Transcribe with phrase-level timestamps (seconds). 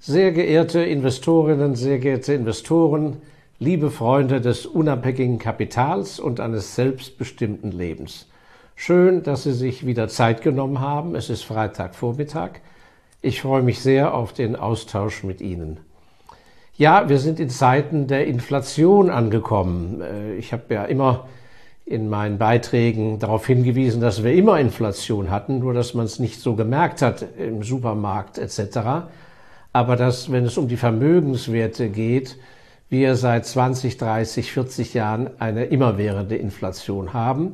[0.00, 3.16] Sehr geehrte Investorinnen, sehr geehrte Investoren,
[3.58, 8.28] liebe Freunde des unabhängigen Kapitals und eines selbstbestimmten Lebens.
[8.76, 11.16] Schön, dass Sie sich wieder Zeit genommen haben.
[11.16, 12.60] Es ist Freitagvormittag.
[13.22, 15.80] Ich freue mich sehr auf den Austausch mit Ihnen.
[16.76, 20.00] Ja, wir sind in Zeiten der Inflation angekommen.
[20.00, 21.26] Äh, ich habe ja immer
[21.84, 26.40] in meinen Beiträgen darauf hingewiesen, dass wir immer Inflation hatten, nur dass man es nicht
[26.40, 29.08] so gemerkt hat im Supermarkt etc
[29.78, 32.36] aber dass, wenn es um die Vermögenswerte geht,
[32.88, 37.52] wir seit 20, 30, 40 Jahren eine immerwährende Inflation haben.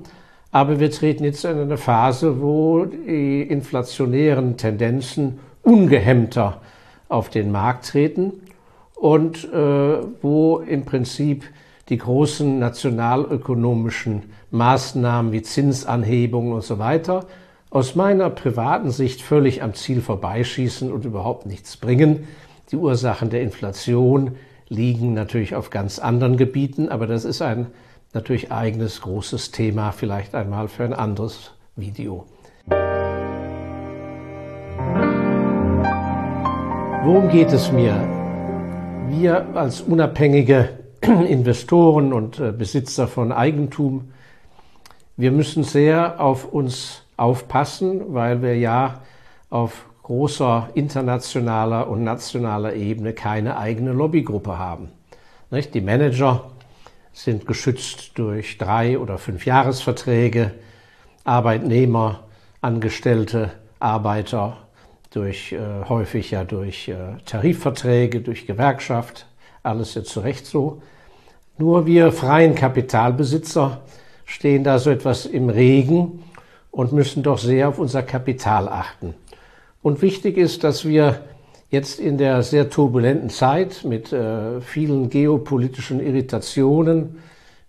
[0.51, 6.63] Aber wir treten jetzt in eine Phase, wo die inflationären Tendenzen ungehemmter
[7.11, 8.33] auf den Markt treten
[8.95, 11.45] und äh, wo im Prinzip
[11.91, 17.27] die großen nationalökonomischen Maßnahmen wie Zinsanhebungen und so weiter
[17.75, 22.29] aus meiner privaten Sicht völlig am Ziel vorbeischießen und überhaupt nichts bringen.
[22.71, 24.37] Die Ursachen der Inflation
[24.69, 27.67] liegen natürlich auf ganz anderen Gebieten, aber das ist ein
[28.13, 32.27] natürlich eigenes großes Thema, vielleicht einmal für ein anderes Video.
[37.03, 37.97] Worum geht es mir?
[39.09, 44.13] Wir als unabhängige Investoren und äh, Besitzer von Eigentum,
[45.17, 49.03] wir müssen sehr auf uns aufpassen, weil wir ja
[49.51, 54.91] auf großer internationaler und nationaler Ebene keine eigene Lobbygruppe haben.
[55.51, 56.51] Die Manager
[57.13, 60.51] sind geschützt durch drei oder fünf Jahresverträge,
[61.23, 62.21] Arbeitnehmer,
[62.61, 64.57] Angestellte, Arbeiter
[65.15, 69.27] durch äh, häufig ja durch äh, Tarifverträge, durch Gewerkschaft,
[69.63, 70.83] alles jetzt zu Recht so.
[71.57, 73.81] Nur wir freien Kapitalbesitzer
[74.25, 76.24] stehen da so etwas im Regen
[76.75, 79.15] und müssen doch sehr auf unser Kapital achten.
[79.81, 81.21] Und wichtig ist, dass wir
[81.71, 87.21] jetzt in der sehr turbulenten Zeit mit äh, vielen geopolitischen Irritationen,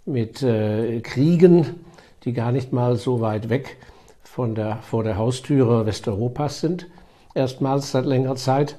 [0.05, 1.85] mit äh, Kriegen,
[2.23, 3.77] die gar nicht mal so weit weg
[4.23, 6.87] von der, vor der Haustüre Westeuropas sind,
[7.35, 8.75] erstmals seit längerer Zeit,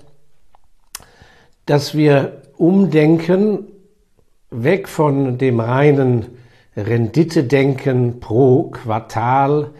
[1.66, 3.66] dass wir umdenken,
[4.50, 6.26] weg von dem reinen
[6.76, 9.70] Renditedenken pro Quartal,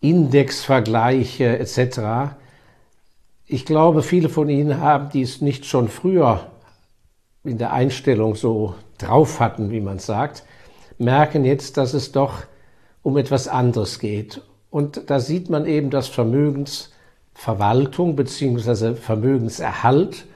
[0.00, 2.34] Indexvergleiche etc.
[3.46, 6.46] Ich glaube, viele von Ihnen haben dies nicht schon früher
[7.44, 10.44] in der Einstellung so drauf hatten, wie man sagt,
[10.98, 12.42] merken jetzt, dass es doch
[13.02, 14.42] um etwas anderes geht.
[14.70, 18.94] Und da sieht man eben, dass Vermögensverwaltung bzw.
[18.94, 20.26] Vermögenserhalt,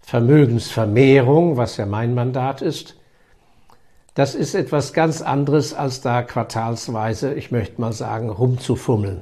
[0.00, 2.96] Vermögensvermehrung, was ja mein Mandat ist,
[4.16, 9.20] das ist etwas ganz anderes, als da quartalsweise, ich möchte mal sagen, rumzufummeln.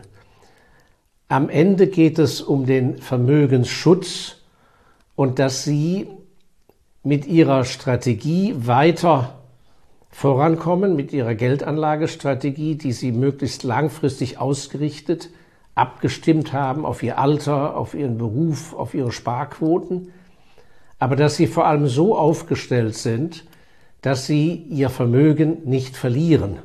[1.26, 4.36] Am Ende geht es um den Vermögensschutz
[5.16, 6.06] und dass Sie
[7.02, 9.40] mit Ihrer Strategie weiter
[10.10, 15.28] vorankommen, mit Ihrer Geldanlagestrategie, die Sie möglichst langfristig ausgerichtet,
[15.74, 20.12] abgestimmt haben auf Ihr Alter, auf Ihren Beruf, auf Ihre Sparquoten,
[21.00, 23.44] aber dass Sie vor allem so aufgestellt sind,
[24.04, 26.58] dass sie ihr Vermögen nicht verlieren.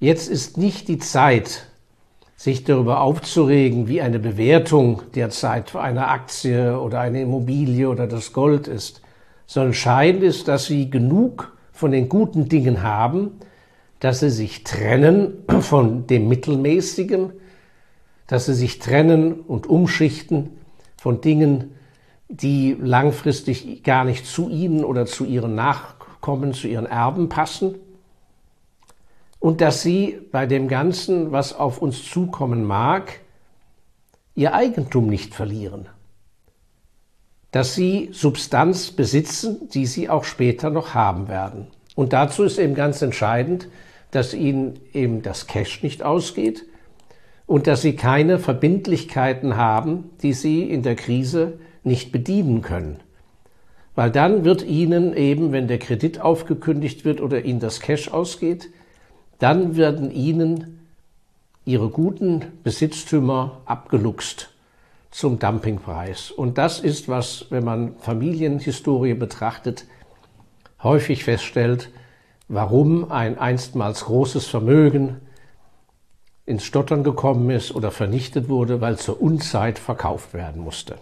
[0.00, 1.68] Jetzt ist nicht die Zeit,
[2.34, 8.32] sich darüber aufzuregen, wie eine Bewertung derzeit für eine Aktie oder eine Immobilie oder das
[8.32, 9.00] Gold ist,
[9.46, 13.38] sondern entscheidend ist, dass sie genug von den guten Dingen haben,
[14.00, 17.32] dass sie sich trennen von dem Mittelmäßigen,
[18.26, 20.50] dass sie sich trennen und umschichten
[20.96, 21.76] von Dingen,
[22.30, 27.74] die langfristig gar nicht zu ihnen oder zu ihren Nachkommen, zu ihren Erben passen.
[29.40, 33.20] Und dass sie bei dem Ganzen, was auf uns zukommen mag,
[34.36, 35.88] ihr Eigentum nicht verlieren.
[37.50, 41.66] Dass sie Substanz besitzen, die sie auch später noch haben werden.
[41.96, 43.68] Und dazu ist eben ganz entscheidend,
[44.12, 46.64] dass ihnen eben das Cash nicht ausgeht
[47.46, 53.00] und dass sie keine Verbindlichkeiten haben, die sie in der Krise nicht bedienen können.
[53.94, 58.70] Weil dann wird Ihnen eben, wenn der Kredit aufgekündigt wird oder Ihnen das Cash ausgeht,
[59.38, 60.80] dann werden Ihnen
[61.64, 64.50] Ihre guten Besitztümer abgeluchst
[65.10, 66.30] zum Dumpingpreis.
[66.30, 69.86] Und das ist, was, wenn man Familienhistorie betrachtet,
[70.82, 71.90] häufig feststellt,
[72.48, 75.20] warum ein einstmals großes Vermögen
[76.46, 80.96] ins Stottern gekommen ist oder vernichtet wurde, weil zur Unzeit verkauft werden musste.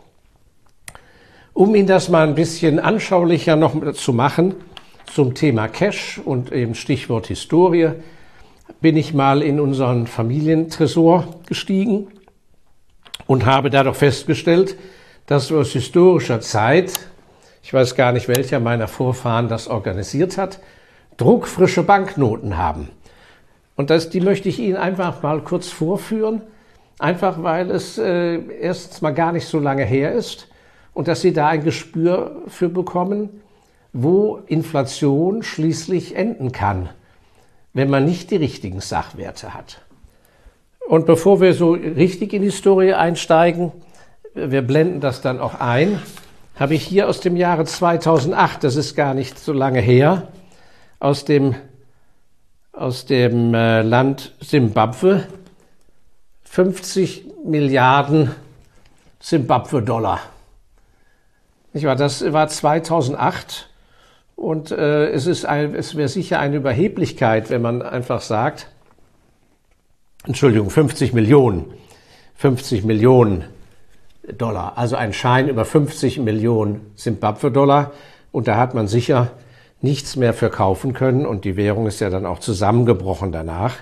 [1.58, 4.54] Um Ihnen das mal ein bisschen anschaulicher noch zu machen
[5.12, 7.94] zum Thema Cash und eben Stichwort Historie,
[8.80, 12.06] bin ich mal in unseren Familientresor gestiegen
[13.26, 14.76] und habe da doch festgestellt,
[15.26, 16.92] dass wir aus historischer Zeit,
[17.64, 20.60] ich weiß gar nicht, welcher meiner Vorfahren das organisiert hat,
[21.16, 22.88] druckfrische Banknoten haben.
[23.74, 26.40] Und das, die möchte ich Ihnen einfach mal kurz vorführen,
[27.00, 30.46] einfach weil es äh, erstens mal gar nicht so lange her ist
[30.98, 33.28] und dass Sie da ein Gespür für bekommen,
[33.92, 36.88] wo Inflation schließlich enden kann,
[37.72, 39.80] wenn man nicht die richtigen Sachwerte hat.
[40.88, 43.70] Und bevor wir so richtig in die Historie einsteigen,
[44.34, 46.02] wir blenden das dann auch ein,
[46.56, 50.26] habe ich hier aus dem Jahre 2008, das ist gar nicht so lange her,
[50.98, 51.54] aus dem,
[52.72, 55.28] aus dem äh, Land Simbabwe
[56.42, 58.32] 50 Milliarden
[59.20, 60.18] Simbabwe-Dollar.
[61.82, 63.68] Das war 2008
[64.36, 68.68] und äh, es, es wäre sicher eine Überheblichkeit, wenn man einfach sagt,
[70.26, 71.64] Entschuldigung, 50 Millionen,
[72.36, 73.44] 50 Millionen
[74.36, 77.92] Dollar, also ein Schein über 50 Millionen Zimbabwe-Dollar.
[78.30, 79.30] Und da hat man sicher
[79.80, 83.76] nichts mehr verkaufen können und die Währung ist ja dann auch zusammengebrochen danach.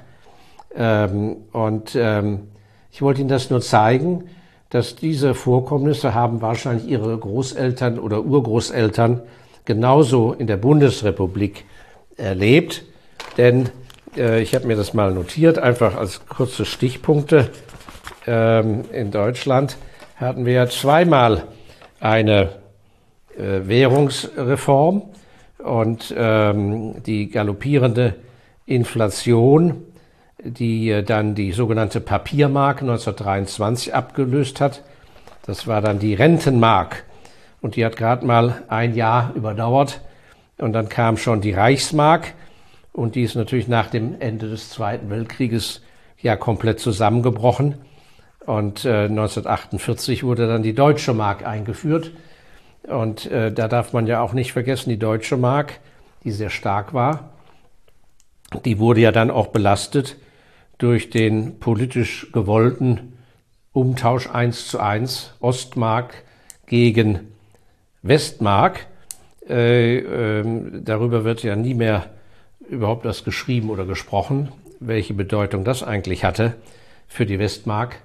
[0.74, 2.48] Ähm, und ähm,
[2.92, 4.24] ich wollte Ihnen das nur zeigen,
[4.70, 9.22] dass diese Vorkommnisse haben wahrscheinlich Ihre Großeltern oder Urgroßeltern
[9.64, 11.64] genauso in der Bundesrepublik
[12.16, 12.84] erlebt.
[13.36, 13.68] Denn
[14.16, 17.50] äh, ich habe mir das mal notiert, einfach als kurze Stichpunkte.
[18.26, 19.76] Ähm, in Deutschland
[20.16, 21.44] hatten wir zweimal
[22.00, 22.50] eine
[23.36, 25.02] äh, Währungsreform
[25.58, 28.14] und ähm, die galoppierende
[28.66, 29.82] Inflation,
[30.50, 34.82] die äh, dann die sogenannte Papiermark 1923 abgelöst hat.
[35.46, 37.04] Das war dann die Rentenmark
[37.60, 40.00] und die hat gerade mal ein Jahr überdauert.
[40.58, 42.32] Und dann kam schon die Reichsmark
[42.92, 45.82] und die ist natürlich nach dem Ende des Zweiten Weltkrieges
[46.22, 47.76] ja komplett zusammengebrochen.
[48.46, 52.12] Und äh, 1948 wurde dann die Deutsche Mark eingeführt.
[52.84, 55.80] Und äh, da darf man ja auch nicht vergessen, die Deutsche Mark,
[56.24, 57.30] die sehr stark war,
[58.64, 60.16] die wurde ja dann auch belastet
[60.78, 63.14] durch den politisch gewollten
[63.72, 66.22] Umtausch eins zu eins Ostmark
[66.66, 67.32] gegen
[68.02, 68.86] Westmark.
[69.48, 70.44] Äh, äh,
[70.82, 72.10] darüber wird ja nie mehr
[72.68, 74.50] überhaupt das geschrieben oder gesprochen,
[74.80, 76.54] welche Bedeutung das eigentlich hatte
[77.06, 77.96] für die Westmark,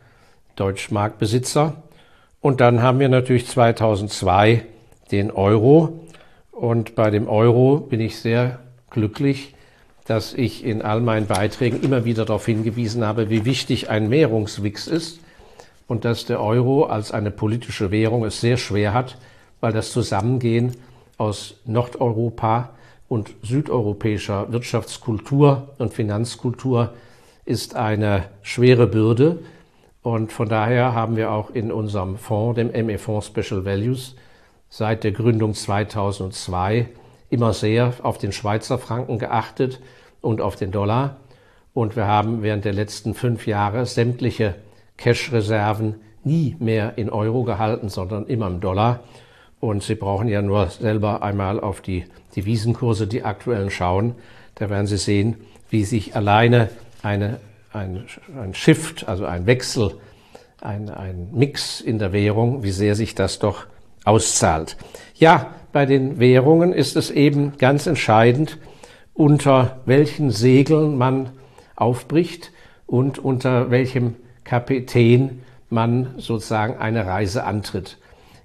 [0.56, 1.82] Deutschmarkbesitzer.
[2.42, 4.64] Und dann haben wir natürlich 2002
[5.12, 6.06] den Euro.
[6.52, 8.60] Und bei dem Euro bin ich sehr
[8.90, 9.56] glücklich,
[10.12, 14.88] dass ich in all meinen Beiträgen immer wieder darauf hingewiesen habe, wie wichtig ein Währungswix
[14.88, 15.22] ist
[15.88, 19.18] und dass der Euro als eine politische Währung es sehr schwer hat,
[19.62, 20.76] weil das Zusammengehen
[21.18, 22.72] aus Nordeuropa
[23.08, 26.94] und südeuropäischer Wirtschaftskultur und Finanzkultur
[27.46, 29.40] ist eine schwere Bürde.
[30.02, 34.18] Und von daher haben wir auch in unserem Fonds, dem ME-Fonds Special Values,
[34.68, 36.90] seit der Gründung 2002
[37.30, 39.80] immer sehr auf den Schweizer Franken geachtet
[40.22, 41.18] und auf den Dollar.
[41.74, 44.56] Und wir haben während der letzten fünf Jahre sämtliche
[44.98, 49.02] Cash-Reserven nie mehr in Euro gehalten, sondern immer im Dollar.
[49.60, 54.16] Und Sie brauchen ja nur selber einmal auf die Devisenkurse, die aktuellen schauen.
[54.56, 55.38] Da werden Sie sehen,
[55.70, 56.70] wie sich alleine
[57.04, 57.40] eine,
[57.72, 58.06] ein,
[58.40, 59.94] ein Shift, also ein Wechsel,
[60.62, 63.66] ein, ein Mix in der Währung, wie sehr sich das doch
[64.04, 64.78] auszahlt.
[65.16, 68.58] Ja, bei den Währungen ist es eben ganz entscheidend,
[69.14, 71.30] unter welchen Segeln man
[71.76, 72.52] aufbricht
[72.88, 77.98] und unter welchem Kapitän man sozusagen eine Reise antritt.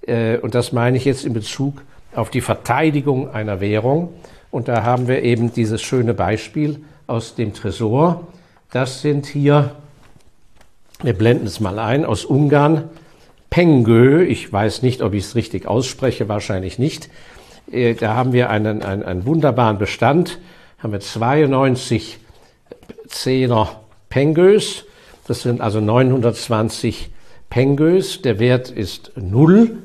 [0.06, 1.82] Äh, und das meine ich jetzt in Bezug
[2.14, 4.12] auf die Verteidigung einer Währung.
[4.50, 8.26] Und da haben wir eben dieses schöne Beispiel aus dem Tresor.
[8.70, 9.72] Das sind hier,
[11.02, 12.84] wir blenden es mal ein, aus Ungarn,
[13.50, 14.22] Pengö.
[14.22, 17.10] Ich weiß nicht, ob ich es richtig ausspreche, wahrscheinlich nicht.
[17.70, 20.38] Äh, da haben wir einen, einen, einen wunderbaren Bestand,
[20.78, 22.18] haben wir 92
[23.08, 24.84] Zehner Pengös.
[25.26, 27.10] Das sind also 920
[27.50, 28.22] Pengös.
[28.22, 29.78] Der Wert ist null.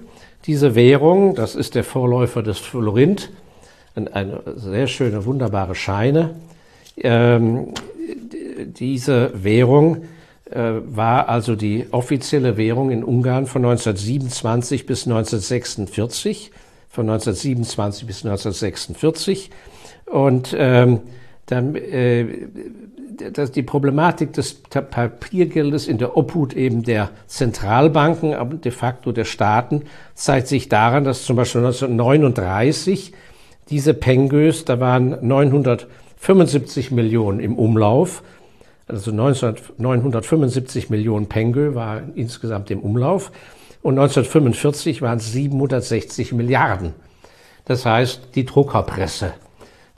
[0.45, 3.29] Diese Währung, das ist der Vorläufer des Florint,
[3.95, 6.31] eine sehr schöne, wunderbare Scheine.
[6.97, 7.73] Ähm,
[8.65, 10.03] diese Währung
[10.49, 16.51] äh, war also die offizielle Währung in Ungarn von 1927 bis 1946,
[16.89, 19.51] von 1927 bis 1946.
[20.11, 20.99] Und ähm,
[21.45, 22.25] dann, äh,
[23.33, 29.25] das, die Problematik des Papiergeldes in der Obhut eben der Zentralbanken, aber de facto der
[29.25, 29.83] Staaten,
[30.15, 33.13] zeigt sich daran, dass zum Beispiel 1939
[33.69, 38.23] diese Pengös, da waren 975 Millionen im Umlauf,
[38.87, 43.31] also 975 Millionen Pengö war insgesamt im Umlauf.
[43.81, 46.93] und 1945 waren es 760 Milliarden.
[47.65, 49.33] Das heißt, die Druckerpresse.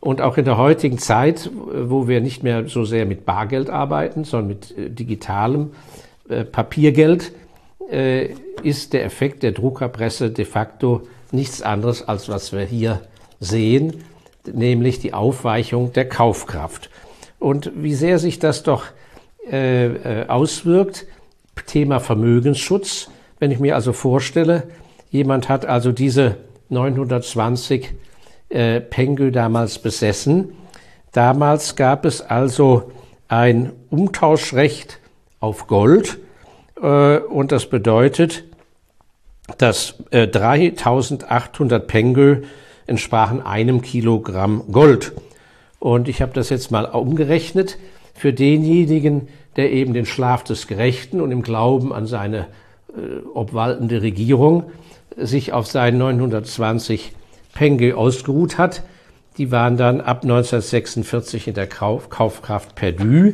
[0.04, 4.26] Und auch in der heutigen Zeit, wo wir nicht mehr so sehr mit Bargeld arbeiten,
[4.26, 5.72] sondern mit äh, digitalem
[6.28, 7.32] äh, Papiergeld,
[7.90, 8.32] äh,
[8.64, 13.00] ist der Effekt der Druckerpresse de facto nichts anderes, als was wir hier
[13.40, 14.04] sehen,
[14.46, 16.90] nämlich die Aufweichung der Kaufkraft.
[17.40, 18.84] Und wie sehr sich das doch
[20.28, 21.06] auswirkt,
[21.66, 24.64] Thema Vermögensschutz, wenn ich mir also vorstelle,
[25.12, 26.38] jemand hat also diese
[26.70, 27.94] 920
[28.54, 30.54] äh, Pengü damals besessen.
[31.12, 32.92] Damals gab es also
[33.28, 35.00] ein Umtauschrecht
[35.40, 36.20] auf Gold
[36.82, 38.44] äh, und das bedeutet,
[39.58, 42.44] dass äh, 3800 Pengö
[42.86, 45.14] entsprachen einem Kilogramm Gold.
[45.80, 47.78] Und ich habe das jetzt mal umgerechnet
[48.14, 52.48] für denjenigen, der eben den Schlaf des Gerechten und im Glauben an seine
[52.90, 54.66] äh, obwaltende Regierung
[55.18, 57.14] sich auf seinen 920
[57.54, 58.84] Penge ausgeruht hat.
[59.38, 63.34] Die waren dann ab 1946 in der Kauf, Kaufkraft perdu.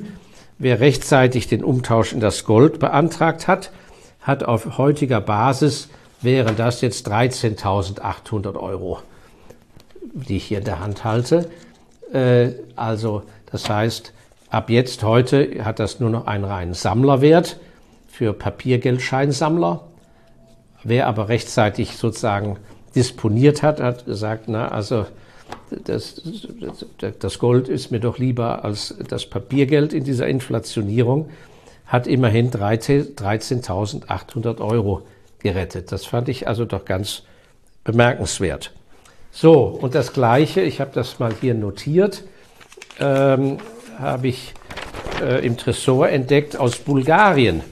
[0.57, 3.71] Wer rechtzeitig den Umtausch in das Gold beantragt hat,
[4.21, 5.89] hat auf heutiger Basis
[6.21, 8.99] wären das jetzt 13.800 Euro,
[10.13, 11.49] die ich hier in der Hand halte.
[12.13, 14.13] Äh, also das heißt,
[14.49, 17.59] ab jetzt heute hat das nur noch einen reinen Sammlerwert
[18.07, 19.81] für Papiergeldscheinsammler.
[20.83, 22.57] Wer aber rechtzeitig sozusagen
[22.99, 25.05] disponiert hat, hat gesagt, na, also
[25.85, 26.21] das,
[27.19, 31.29] das Gold ist mir doch lieber als das Papiergeld in dieser Inflationierung,
[31.85, 35.03] hat immerhin 13.800 Euro
[35.39, 35.93] gerettet.
[35.93, 37.23] Das fand ich also doch ganz
[37.85, 38.73] bemerkenswert.
[39.31, 42.25] So, und das Gleiche, ich habe das mal hier notiert,
[42.99, 43.59] ähm,
[43.97, 44.53] habe ich
[45.21, 47.63] äh, im Tresor entdeckt aus Bulgarien.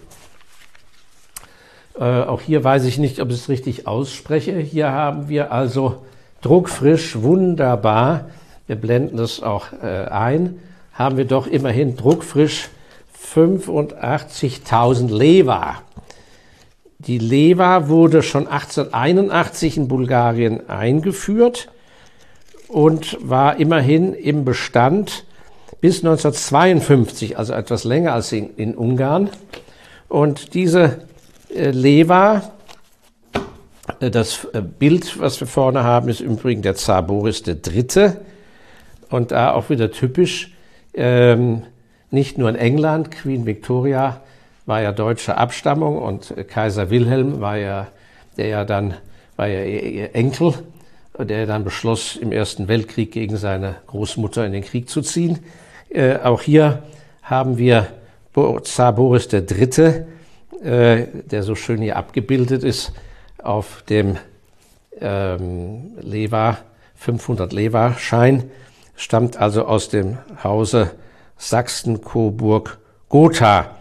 [1.99, 4.57] Äh, auch hier weiß ich nicht, ob ich es richtig ausspreche.
[4.59, 6.05] Hier haben wir also
[6.41, 8.29] druckfrisch, wunderbar,
[8.67, 10.59] wir blenden das auch äh, ein,
[10.93, 12.69] haben wir doch immerhin druckfrisch
[13.33, 15.81] 85.000 Leva.
[16.99, 21.69] Die Leva wurde schon 1881 in Bulgarien eingeführt
[22.67, 25.25] und war immerhin im Bestand
[25.81, 29.29] bis 1952, also etwas länger als in, in Ungarn.
[30.09, 31.01] Und diese
[31.53, 32.51] äh, Leva.
[33.99, 38.13] Äh, das äh, Bild, was wir vorne haben, ist im Übrigen der Zar Boris III.
[39.09, 40.53] Und da auch wieder typisch,
[40.93, 41.63] ähm,
[42.11, 44.21] nicht nur in England, Queen Victoria
[44.65, 47.87] war ja deutscher Abstammung und Kaiser Wilhelm war ja,
[48.35, 48.95] der ja dann,
[49.37, 50.53] war ja ihr Enkel,
[51.17, 55.39] der dann beschloss, im Ersten Weltkrieg gegen seine Großmutter in den Krieg zu ziehen.
[55.89, 56.83] Äh, auch hier
[57.23, 57.87] haben wir
[58.63, 60.05] Zar Boris III.,
[60.61, 62.93] der so schön hier abgebildet ist,
[63.41, 64.17] auf dem
[64.99, 66.57] ähm, Leva,
[66.95, 68.49] 500 Leva-Schein,
[68.95, 70.89] stammt also aus dem Hause
[71.37, 73.75] Sachsen-Coburg-Gotha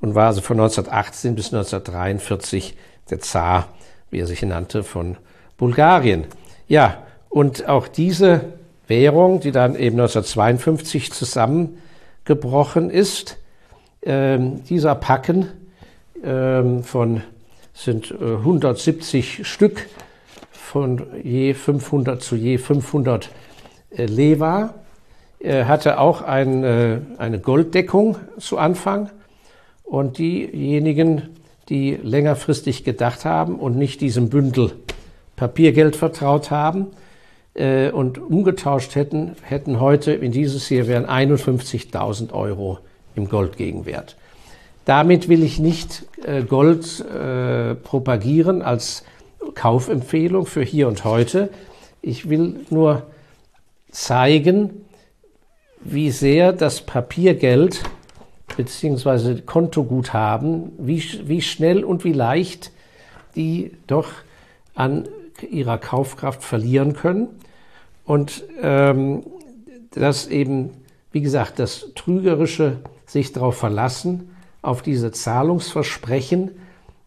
[0.00, 2.76] und war also von 1918 bis 1943
[3.10, 3.66] der Zar,
[4.10, 5.18] wie er sich nannte, von
[5.58, 6.24] Bulgarien.
[6.68, 8.54] Ja, und auch diese
[8.86, 13.36] Währung, die dann eben 1952 zusammengebrochen ist,
[14.02, 15.48] äh, dieser Packen
[16.22, 17.22] von
[17.72, 19.86] sind 170 äh, Stück
[20.50, 23.30] von je 500 zu je 500
[23.90, 24.74] äh, Leva.
[25.38, 29.10] Er hatte auch ein, äh, eine Golddeckung zu Anfang
[29.84, 31.30] und diejenigen,
[31.68, 34.72] die längerfristig gedacht haben und nicht diesem Bündel
[35.36, 36.88] Papiergeld vertraut haben
[37.92, 42.78] und umgetauscht hätten, hätten heute in dieses hier wären 51.000 Euro
[43.16, 44.16] im Goldgegenwert.
[44.90, 49.04] Damit will ich nicht äh, Gold äh, propagieren als
[49.54, 51.50] Kaufempfehlung für hier und heute.
[52.02, 53.04] Ich will nur
[53.92, 54.84] zeigen,
[55.80, 57.84] wie sehr das Papiergeld
[58.56, 59.42] bzw.
[59.42, 62.72] Kontoguthaben, wie, wie schnell und wie leicht
[63.36, 64.08] die doch
[64.74, 65.06] an
[65.48, 67.28] ihrer Kaufkraft verlieren können.
[68.04, 69.22] Und ähm,
[69.92, 70.70] dass eben,
[71.12, 74.30] wie gesagt, das Trügerische sich darauf verlassen,
[74.62, 76.52] auf diese Zahlungsversprechen,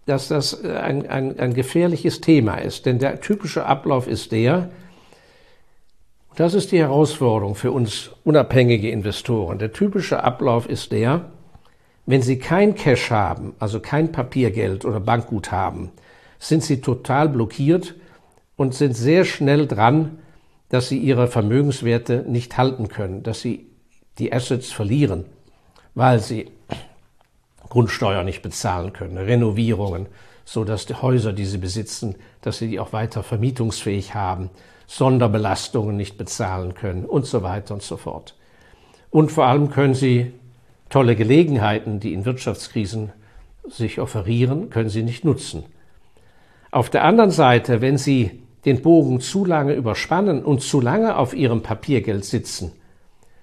[0.05, 2.85] dass das äh, ein, ein, ein gefährliches Thema ist.
[2.85, 4.69] Denn der typische Ablauf ist der,
[6.35, 9.59] das ist die Herausforderung für uns unabhängige Investoren.
[9.59, 11.29] Der typische Ablauf ist der,
[12.05, 15.91] wenn Sie kein Cash haben, also kein Papiergeld oder Bankguthaben,
[16.39, 17.95] sind Sie total blockiert
[18.55, 20.19] und sind sehr schnell dran,
[20.69, 23.67] dass Sie Ihre Vermögenswerte nicht halten können, dass Sie
[24.17, 25.25] die Assets verlieren,
[25.93, 26.47] weil Sie
[27.73, 30.05] Grundsteuer nicht bezahlen können, Renovierungen,
[30.45, 34.51] so dass die Häuser, die sie besitzen, dass sie die auch weiter vermietungsfähig haben,
[34.85, 38.35] Sonderbelastungen nicht bezahlen können und so weiter und so fort.
[39.09, 40.33] Und vor allem können sie
[40.89, 43.11] tolle Gelegenheiten, die in Wirtschaftskrisen
[43.67, 45.63] sich offerieren, können sie nicht nutzen.
[46.69, 51.33] Auf der anderen Seite, wenn sie den Bogen zu lange überspannen und zu lange auf
[51.33, 52.71] ihrem Papiergeld sitzen,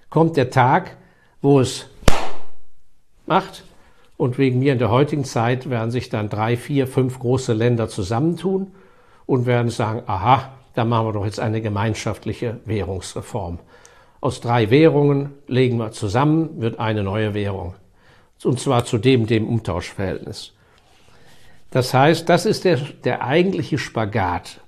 [0.09, 0.95] kommt der Tag,
[1.41, 1.89] wo es
[3.25, 3.65] macht
[4.21, 7.89] und wegen mir in der heutigen Zeit werden sich dann drei, vier, fünf große Länder
[7.89, 8.67] zusammentun
[9.25, 13.57] und werden sagen, aha, da machen wir doch jetzt eine gemeinschaftliche Währungsreform.
[14.19, 17.73] Aus drei Währungen legen wir zusammen, wird eine neue Währung.
[18.43, 20.53] Und zwar zu dem, dem Umtauschverhältnis.
[21.71, 24.61] Das heißt, das ist der, der eigentliche Spagat.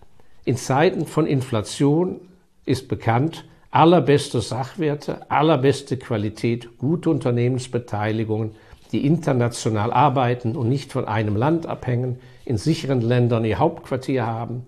[0.45, 2.22] In Zeiten von Inflation
[2.65, 8.55] ist bekannt, allerbeste Sachwerte, allerbeste Qualität, gute Unternehmensbeteiligungen,
[8.93, 14.67] die international arbeiten und nicht von einem Land abhängen, in sicheren Ländern ihr Hauptquartier haben,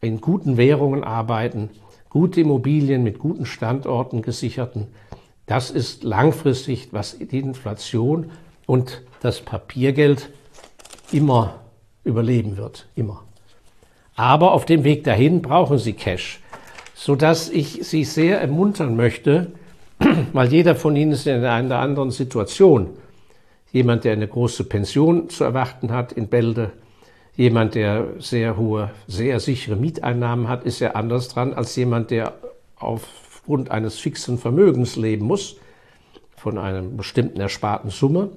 [0.00, 1.70] in guten Währungen arbeiten,
[2.10, 4.88] gute Immobilien mit guten Standorten gesicherten.
[5.46, 8.30] Das ist langfristig, was die Inflation
[8.66, 10.30] und das Papiergeld
[11.12, 11.60] immer
[12.02, 13.22] überleben wird, immer.
[14.16, 16.40] Aber auf dem Weg dahin brauchen Sie Cash,
[16.94, 19.52] sodass ich Sie sehr ermuntern möchte,
[20.32, 22.90] weil jeder von Ihnen ist in einer anderen Situation.
[23.74, 26.70] Jemand, der eine große Pension zu erwarten hat in Bälde,
[27.34, 32.34] jemand, der sehr hohe, sehr sichere Mieteinnahmen hat, ist ja anders dran als jemand, der
[32.76, 35.56] aufgrund eines fixen Vermögens leben muss,
[36.36, 38.30] von einer bestimmten ersparten Summe,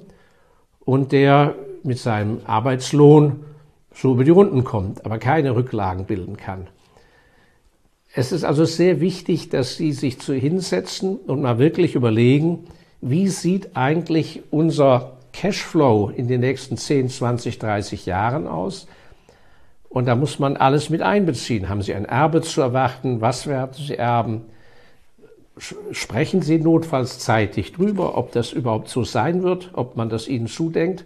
[0.80, 1.54] und der
[1.84, 3.46] mit seinem Arbeitslohn
[3.94, 6.66] so über die Runden kommt, aber keine Rücklagen bilden kann.
[8.12, 12.66] Es ist also sehr wichtig, dass Sie sich zu hinsetzen und mal wirklich überlegen,
[13.02, 18.88] wie sieht eigentlich unser Cashflow in den nächsten 10, 20, 30 Jahren aus?
[19.90, 21.70] Und da muss man alles mit einbeziehen.
[21.70, 23.22] Haben Sie ein Erbe zu erwarten?
[23.22, 24.46] Was werden Sie erben?
[25.92, 30.48] Sprechen Sie notfalls zeitig drüber, ob das überhaupt so sein wird, ob man das Ihnen
[30.48, 31.06] zudenkt,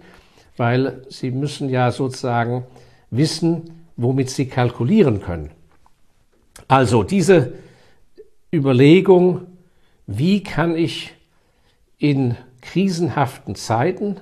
[0.58, 2.66] weil Sie müssen ja sozusagen
[3.12, 5.52] wissen, womit sie kalkulieren können.
[6.68, 7.54] Also diese
[8.52, 9.42] Überlegung,
[10.08, 11.14] wie kann ich
[11.98, 14.18] in krisenhaften Zeiten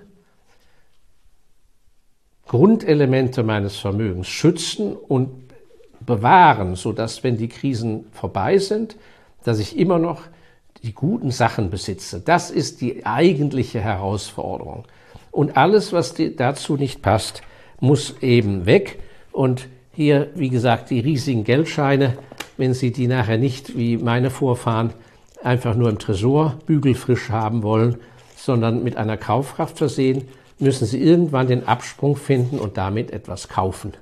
[2.48, 5.30] Grundelemente meines Vermögens schützen und
[6.00, 8.96] bewahren, sodass, wenn die Krisen vorbei sind,
[9.44, 10.24] dass ich immer noch
[10.82, 12.22] die guten Sachen besitze.
[12.22, 14.86] Das ist die eigentliche Herausforderung.
[15.30, 17.44] Und alles, was dazu nicht passt,
[17.80, 19.00] muss eben weg.
[19.32, 22.18] Und hier, wie gesagt, die riesigen Geldscheine,
[22.58, 24.94] wenn Sie die nachher nicht, wie meine Vorfahren,
[25.44, 27.98] einfach nur im Tresor bügelfrisch haben wollen,
[28.40, 30.28] sondern mit einer Kaufkraft versehen,
[30.60, 33.94] müssen Sie irgendwann den Absprung finden und damit etwas kaufen.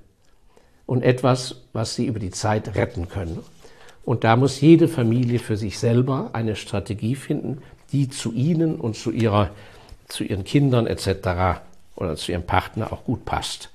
[0.85, 3.43] Und etwas, was Sie über die Zeit retten können.
[4.05, 8.95] Und da muss jede Familie für sich selber eine Strategie finden, die zu Ihnen und
[8.95, 9.49] zu, ihrer,
[10.07, 11.59] zu Ihren Kindern etc
[11.97, 13.69] oder zu ihrem Partner auch gut passt.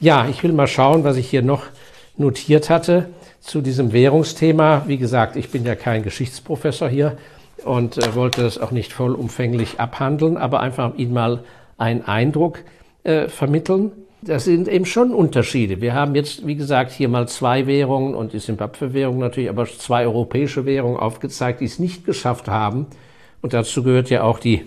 [0.00, 1.62] Ja, ich will mal schauen, was ich hier noch
[2.16, 3.08] notiert hatte
[3.40, 4.82] zu diesem Währungsthema.
[4.86, 7.16] Wie gesagt, ich bin ja kein Geschichtsprofessor hier
[7.64, 11.44] und äh, wollte das auch nicht vollumfänglich abhandeln, aber einfach Ihnen mal
[11.78, 12.60] einen Eindruck
[13.04, 13.92] äh, vermitteln.
[14.22, 15.80] Das sind eben schon Unterschiede.
[15.80, 20.04] Wir haben jetzt, wie gesagt, hier mal zwei Währungen und die Simbabwe-Währung natürlich, aber zwei
[20.06, 22.86] europäische Währungen aufgezeigt, die es nicht geschafft haben.
[23.40, 24.64] Und dazu gehört ja auch die,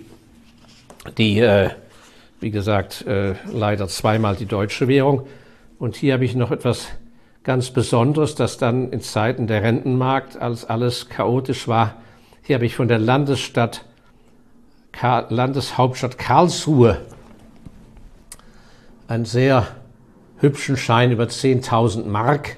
[1.16, 1.70] die äh,
[2.40, 5.26] wie gesagt, äh, leider zweimal die deutsche Währung.
[5.78, 6.88] Und hier habe ich noch etwas
[7.44, 11.94] ganz Besonderes, das dann in Zeiten der Rentenmarkt, als alles chaotisch war,
[12.46, 13.84] hier habe ich von der Landesstadt,
[15.02, 17.00] Landeshauptstadt Karlsruhe
[19.08, 19.66] einen sehr
[20.38, 22.56] hübschen Schein über 10.000 Mark.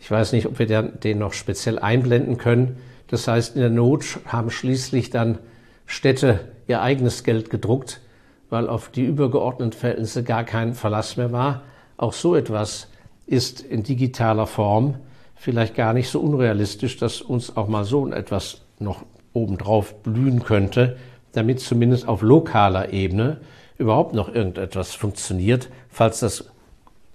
[0.00, 2.78] Ich weiß nicht, ob wir den noch speziell einblenden können.
[3.08, 5.38] Das heißt, in der Not haben schließlich dann
[5.84, 8.00] Städte ihr eigenes Geld gedruckt,
[8.48, 11.62] weil auf die übergeordneten Verhältnisse gar kein Verlass mehr war.
[11.98, 12.88] Auch so etwas
[13.26, 14.96] ist in digitaler Form
[15.42, 20.96] vielleicht gar nicht so unrealistisch, dass uns auch mal so etwas noch obendrauf blühen könnte,
[21.32, 23.38] damit zumindest auf lokaler Ebene
[23.76, 26.44] überhaupt noch irgendetwas funktioniert, falls das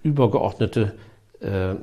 [0.03, 0.95] übergeordnete
[1.39, 1.75] äh,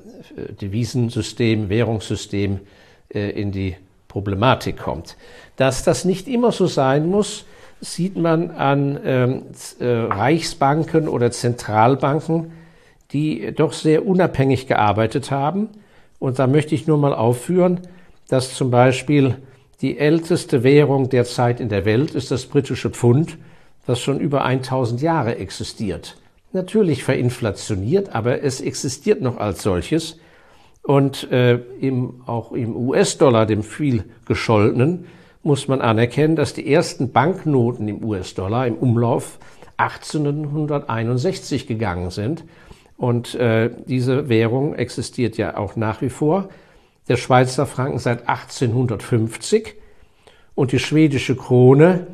[0.61, 2.61] Devisensystem, Währungssystem
[3.09, 3.77] äh, in die
[4.09, 5.17] Problematik kommt.
[5.57, 7.47] Dass das nicht immer so sein muss,
[7.81, 9.43] sieht man an ähm,
[9.79, 12.53] äh, Reichsbanken oder Zentralbanken,
[13.13, 15.71] die doch sehr unabhängig gearbeitet haben.
[16.25, 17.81] Und da möchte ich nur mal aufführen,
[18.29, 19.37] dass zum Beispiel
[19.81, 23.39] die älteste Währung derzeit in der Welt ist das britische Pfund,
[23.87, 26.17] das schon über 1000 Jahre existiert
[26.55, 30.19] natürlich verinflationiert, aber es existiert noch als solches.
[30.83, 35.07] Und äh, im, auch im US-Dollar, dem viel gescholtenen,
[35.43, 39.39] muss man anerkennen, dass die ersten Banknoten im US-Dollar im Umlauf
[39.77, 42.45] 1861 gegangen sind.
[43.05, 46.49] Und äh, diese Währung existiert ja auch nach wie vor.
[47.07, 49.75] Der Schweizer Franken seit 1850
[50.55, 52.07] und die schwedische Krone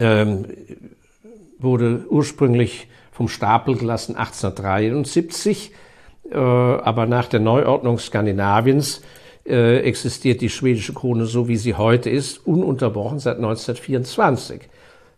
[0.00, 0.46] ähm,
[1.60, 5.70] wurde ursprünglich vom Stapel gelassen 1873,
[6.32, 9.02] äh, aber nach der Neuordnung Skandinaviens
[9.46, 14.62] äh, existiert die schwedische Krone so, wie sie heute ist, ununterbrochen seit 1924.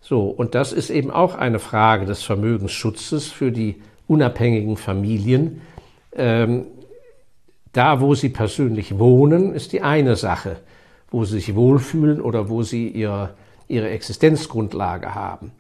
[0.03, 5.63] So, und das ist eben auch eine Frage des Vermögensschutzes für die unabhängigen Familien.
[6.15, 6.67] Ähm,
[7.73, 10.57] da, wo sie persönlich wohnen, ist die eine Sache,
[11.11, 13.35] wo sie sich wohlfühlen oder wo sie ihr,
[13.69, 15.53] ihre Existenzgrundlage haben.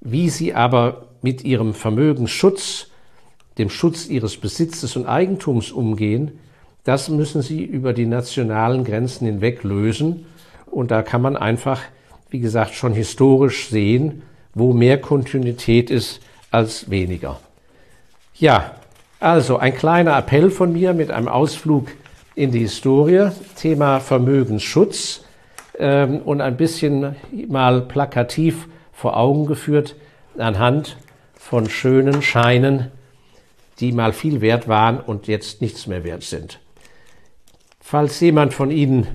[0.00, 2.86] Wie sie aber mit ihrem Vermögensschutz,
[3.58, 6.38] dem Schutz ihres Besitzes und Eigentums umgehen,
[6.84, 10.24] das müssen sie über die nationalen Grenzen hinweg lösen.
[10.70, 11.82] Und da kann man einfach,
[12.30, 14.22] wie gesagt, schon historisch sehen,
[14.54, 17.38] wo mehr Kontinuität ist als weniger.
[18.40, 18.74] Ja,
[19.20, 21.88] also ein kleiner Appell von mir mit einem Ausflug
[22.34, 25.26] in die Historie, Thema Vermögensschutz
[25.78, 27.16] ähm, und ein bisschen
[27.48, 29.94] mal plakativ vor Augen geführt
[30.38, 30.96] anhand
[31.34, 32.90] von schönen Scheinen,
[33.78, 36.60] die mal viel wert waren und jetzt nichts mehr wert sind.
[37.78, 39.06] Falls jemand von Ihnen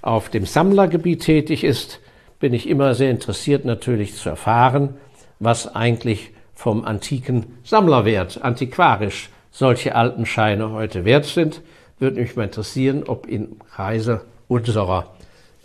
[0.00, 2.00] auf dem Sammlergebiet tätig ist,
[2.40, 4.94] bin ich immer sehr interessiert natürlich zu erfahren,
[5.40, 11.62] was eigentlich vom antiken Sammlerwert, antiquarisch, solche alten Scheine heute wert sind.
[11.98, 15.14] Würde mich mal interessieren, ob in Kreise unserer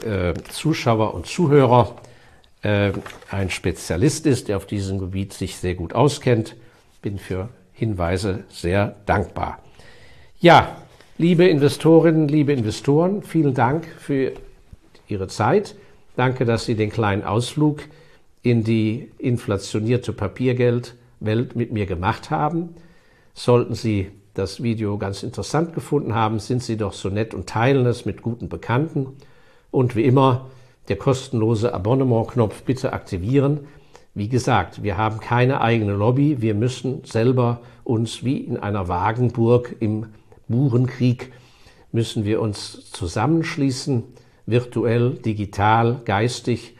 [0.03, 1.95] äh, Zuschauer und Zuhörer
[2.61, 2.91] äh,
[3.31, 6.55] ein Spezialist ist, der auf diesem Gebiet sich sehr gut auskennt.
[7.01, 9.59] Bin für Hinweise sehr dankbar.
[10.39, 10.77] Ja,
[11.19, 14.33] Liebe Investorinnen, liebe Investoren, vielen Dank für
[15.07, 15.73] Ihre Zeit.
[16.15, 17.81] Danke, dass Sie den kleinen Ausflug
[18.49, 22.75] in die inflationierte Papiergeldwelt mit mir gemacht haben.
[23.33, 27.85] Sollten Sie das Video ganz interessant gefunden haben, sind Sie doch so nett und teilen
[27.85, 29.07] es mit guten Bekannten.
[29.71, 30.47] Und wie immer,
[30.87, 33.61] der kostenlose Abonnement-Knopf bitte aktivieren.
[34.13, 36.41] Wie gesagt, wir haben keine eigene Lobby.
[36.41, 40.07] Wir müssen selber uns wie in einer Wagenburg im
[40.47, 41.31] Burenkrieg
[41.91, 44.03] müssen wir uns zusammenschließen,
[44.45, 46.75] virtuell, digital, geistig,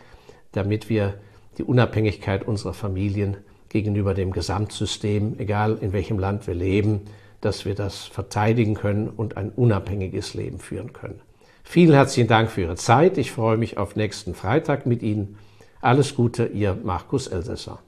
[0.51, 1.15] damit wir
[1.57, 3.37] die Unabhängigkeit unserer Familien
[3.69, 7.01] gegenüber dem Gesamtsystem, egal in welchem Land wir leben,
[7.41, 11.19] dass wir das verteidigen können und ein unabhängiges Leben führen können.
[11.63, 13.17] Vielen herzlichen Dank für Ihre Zeit.
[13.17, 15.37] Ich freue mich auf nächsten Freitag mit Ihnen.
[15.81, 17.79] Alles Gute, Ihr Markus Elsässer.